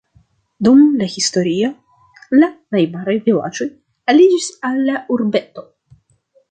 Dum 0.67 0.79
la 1.01 1.09
historio 1.15 1.69
la 2.39 2.49
najbaraj 2.77 3.17
vilaĝoj 3.29 3.69
aliĝis 4.15 4.53
al 4.71 4.85
la 4.91 5.01
urbeto. 5.19 5.71